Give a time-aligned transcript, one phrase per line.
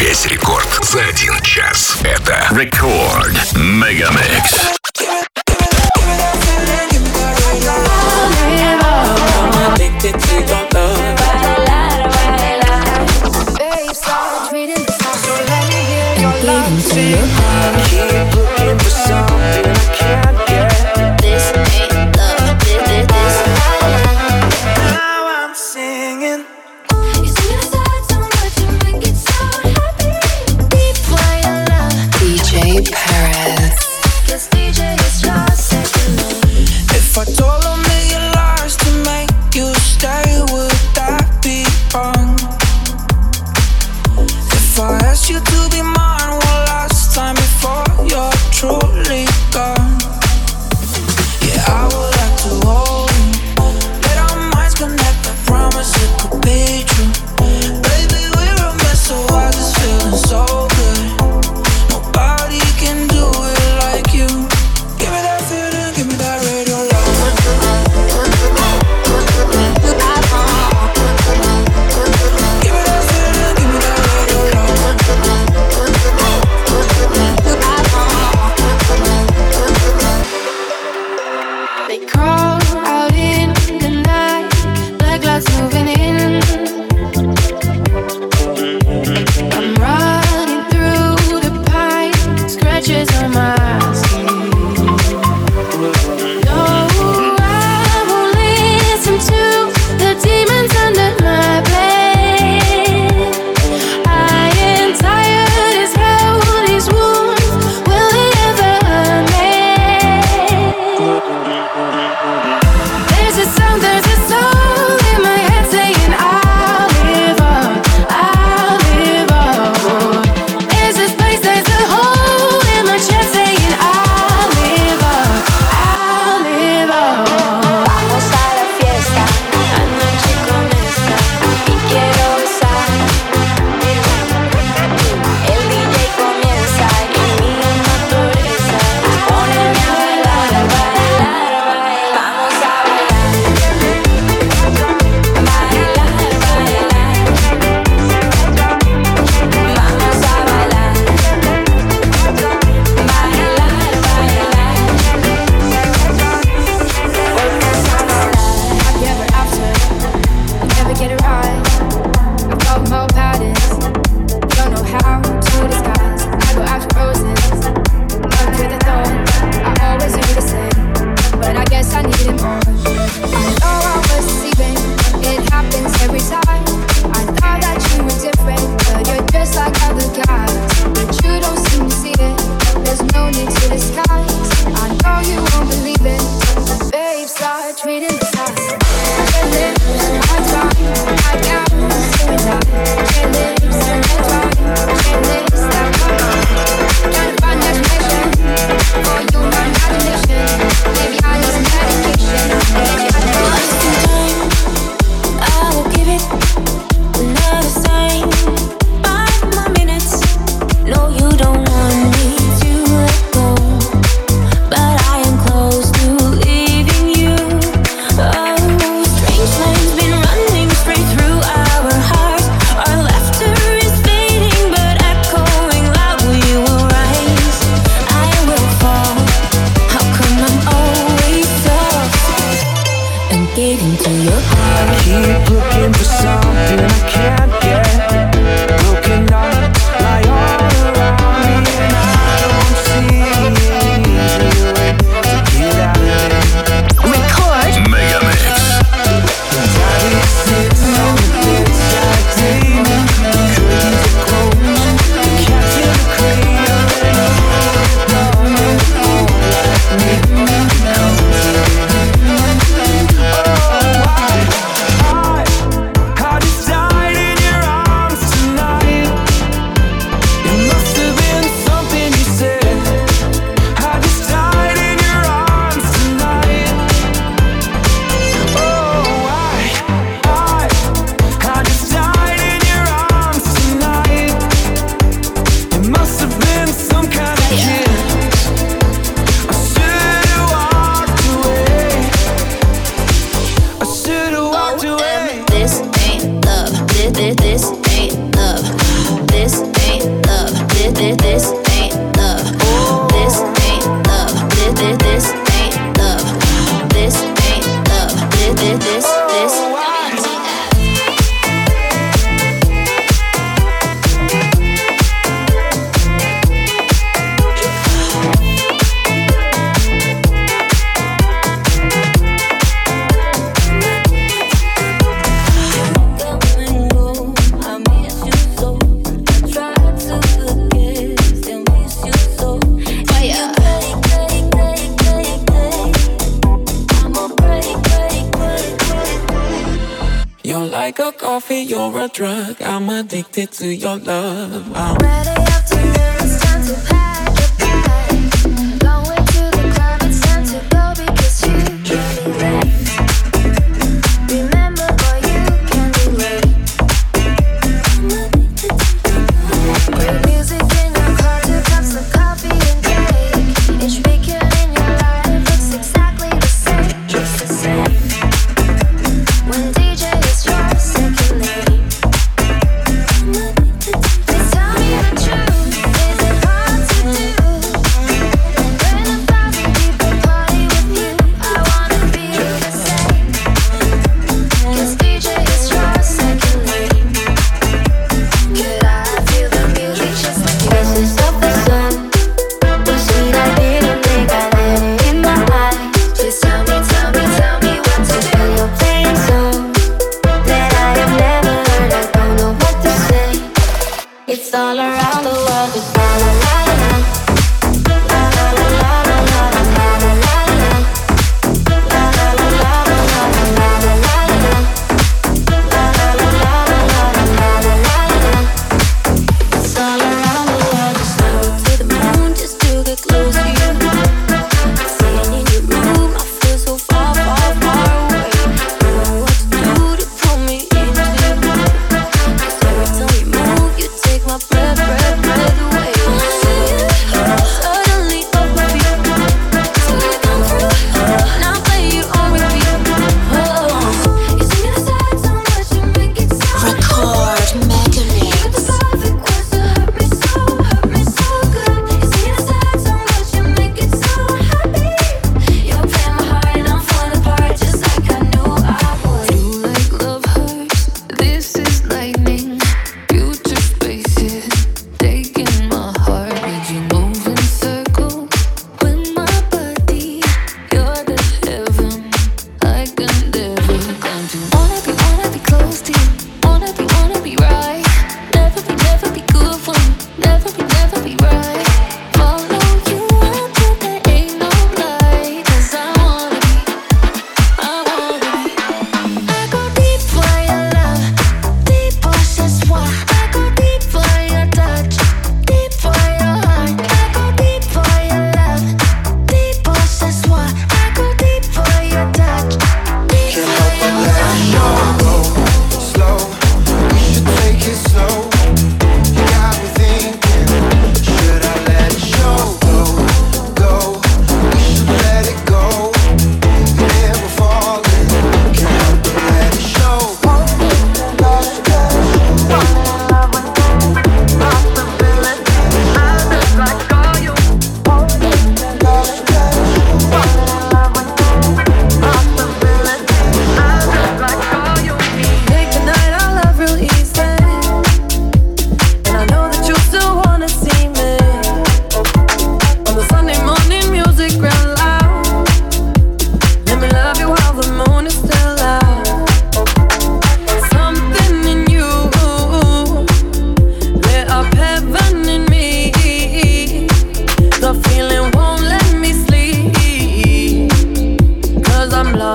[0.00, 1.98] Весь рекорд за один час.
[2.02, 4.70] Это рекорд Мегамикс.
[18.32, 19.79] Looking for something.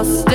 [0.05, 0.34] lost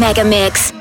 [0.00, 0.72] mega mix.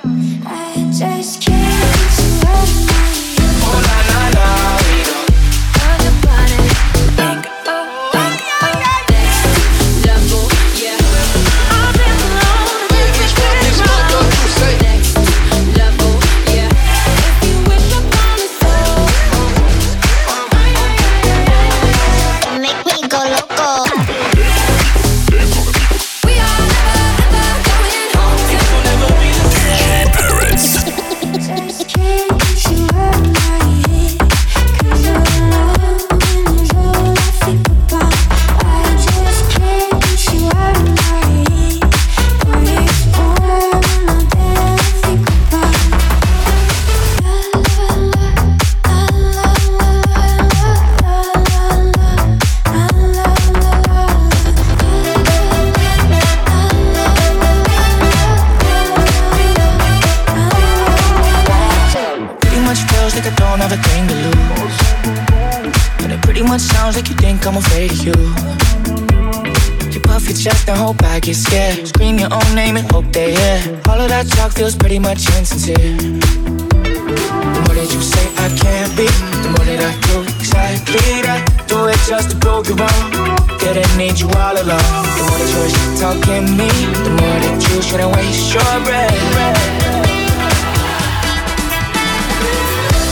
[80.90, 83.38] Do it just to prove you wrong.
[83.60, 85.06] Didn't need you all along.
[85.14, 85.70] The more that you're
[86.02, 86.66] talking me,
[87.06, 89.14] the more that you shouldn't waste your breath.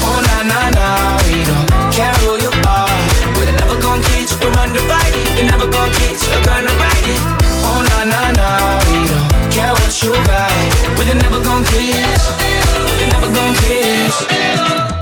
[0.01, 0.17] Oh
[1.29, 2.89] we don't care who you are.
[3.37, 5.29] We're never gonna you undivided.
[5.37, 6.73] You're never gonna you gonna
[7.13, 7.21] it.
[7.61, 7.85] Oh
[9.05, 10.49] don't care what you got.
[10.97, 11.61] We're never gonna.
[12.97, 14.96] We're never gonna.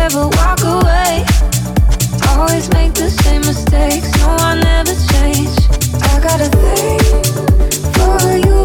[0.00, 1.26] Never walk away.
[2.30, 4.10] Always make the same mistakes.
[4.20, 5.54] No, I never change.
[6.10, 7.00] I got a thing
[7.94, 8.64] for you.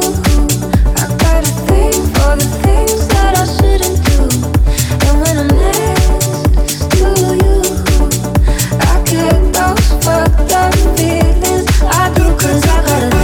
[0.95, 4.19] I got a thing for the things that I shouldn't do.
[5.05, 7.07] And when I'm next to
[7.43, 7.55] you,
[8.89, 11.67] I get those fucked up feelings.
[11.83, 13.14] I do, cause I got a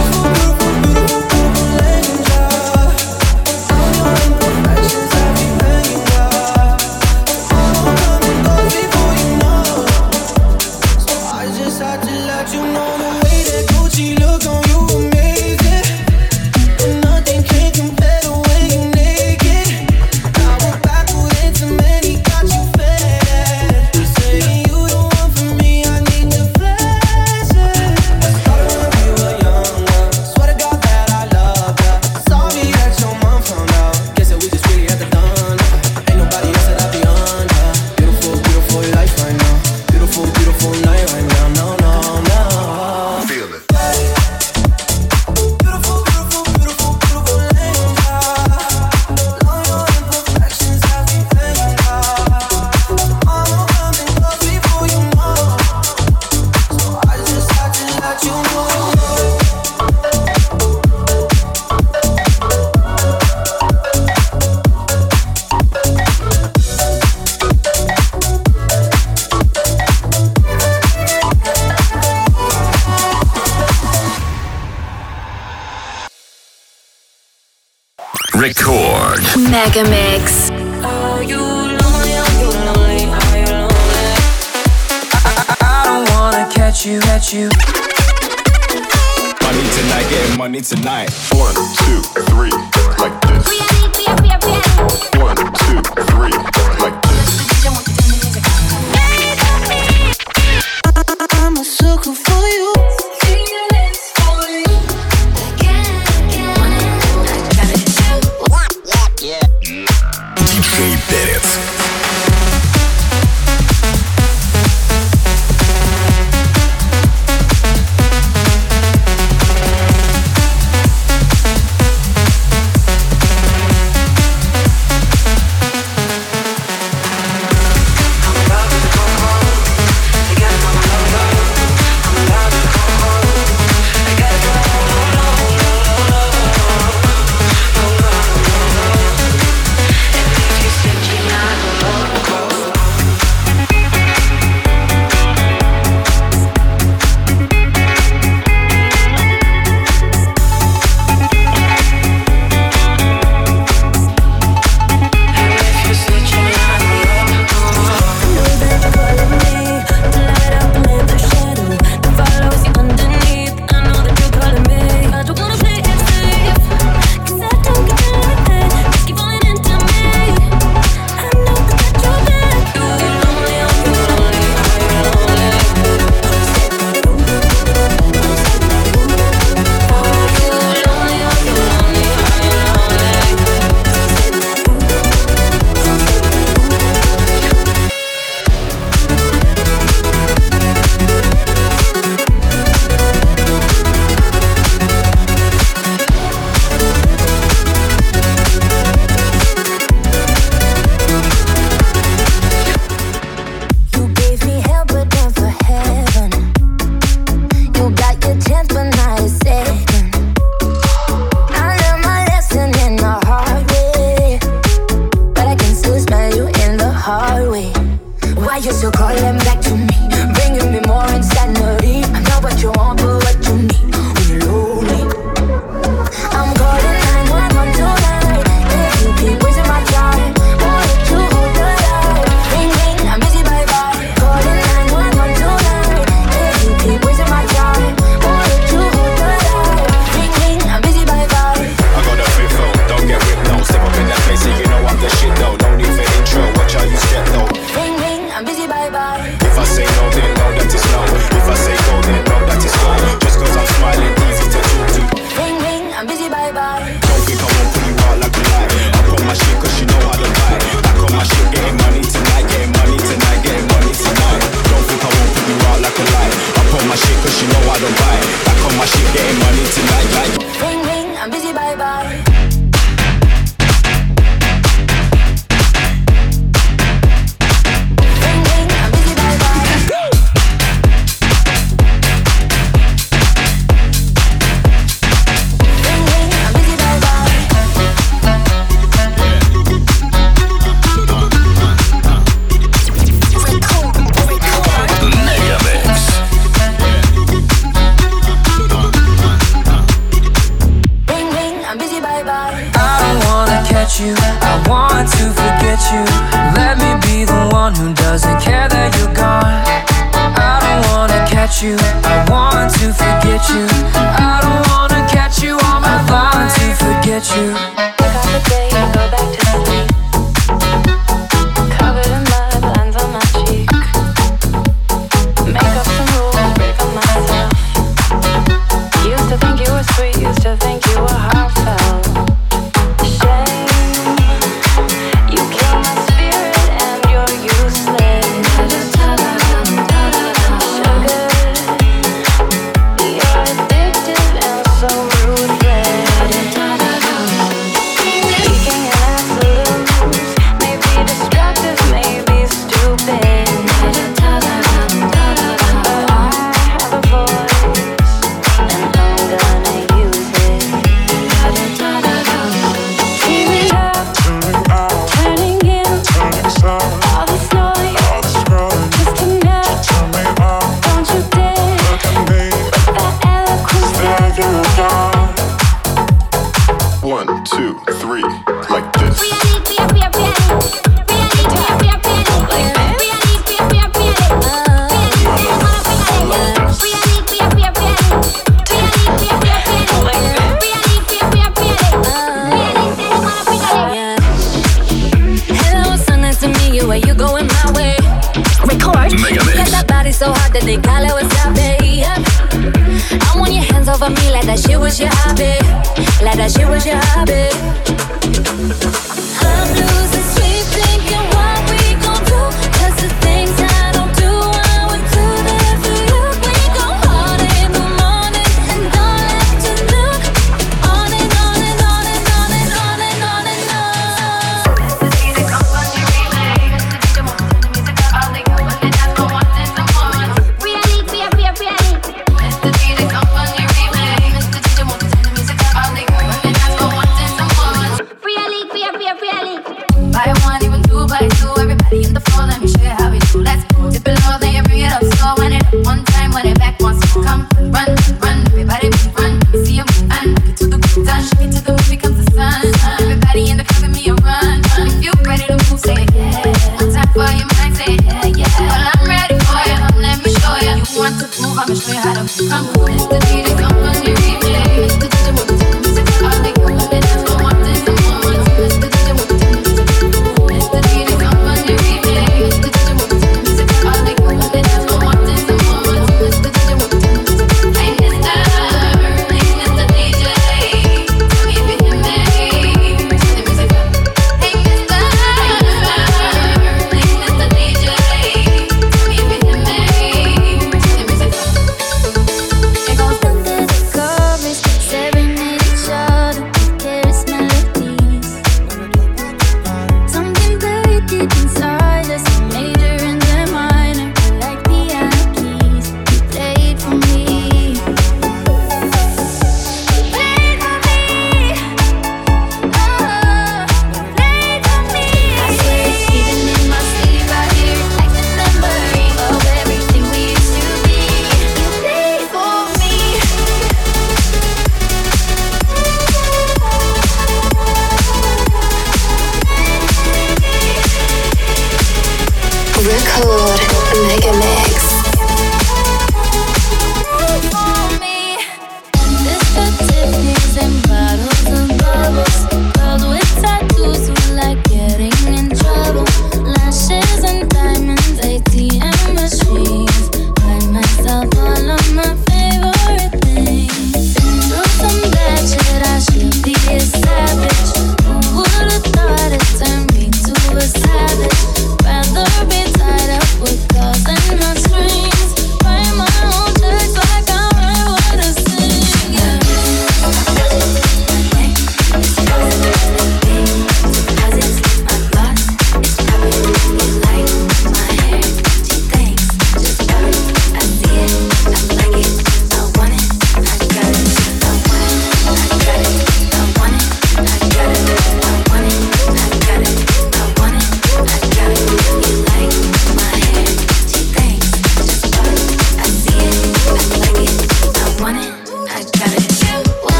[78.42, 79.22] Record.
[79.38, 80.50] Mega Mix.
[80.50, 82.12] Are you lonely?
[82.18, 83.06] Are you lonely?
[83.06, 84.08] Are you lonely?
[85.14, 86.98] I, I, I don't wanna catch you,
[87.32, 87.48] you.
[89.46, 91.12] Money tonight, getting money tonight.
[91.30, 91.54] One,
[91.86, 92.02] two,
[92.34, 92.50] three,
[92.98, 93.46] like this.
[95.22, 95.80] One, two,
[96.10, 96.34] three,
[96.82, 97.91] like this.